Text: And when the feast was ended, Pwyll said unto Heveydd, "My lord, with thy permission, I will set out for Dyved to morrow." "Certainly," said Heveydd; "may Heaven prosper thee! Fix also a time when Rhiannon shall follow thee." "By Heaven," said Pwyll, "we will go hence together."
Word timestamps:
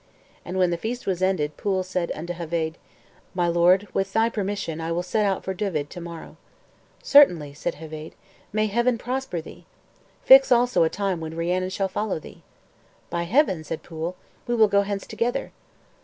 And 0.43 0.57
when 0.57 0.71
the 0.71 0.79
feast 0.79 1.05
was 1.05 1.21
ended, 1.21 1.57
Pwyll 1.57 1.83
said 1.85 2.11
unto 2.15 2.33
Heveydd, 2.33 2.79
"My 3.35 3.47
lord, 3.47 3.87
with 3.93 4.11
thy 4.13 4.29
permission, 4.29 4.81
I 4.81 4.91
will 4.91 5.03
set 5.03 5.25
out 5.27 5.43
for 5.43 5.53
Dyved 5.53 5.89
to 5.91 6.01
morrow." 6.01 6.37
"Certainly," 7.03 7.53
said 7.53 7.75
Heveydd; 7.75 8.15
"may 8.51 8.65
Heaven 8.65 8.97
prosper 8.97 9.41
thee! 9.41 9.65
Fix 10.23 10.51
also 10.51 10.81
a 10.83 10.89
time 10.89 11.19
when 11.19 11.37
Rhiannon 11.37 11.69
shall 11.69 11.87
follow 11.87 12.17
thee." 12.17 12.41
"By 13.11 13.25
Heaven," 13.25 13.63
said 13.63 13.83
Pwyll, 13.83 14.15
"we 14.47 14.55
will 14.55 14.67
go 14.67 14.81
hence 14.81 15.05
together." 15.05 15.51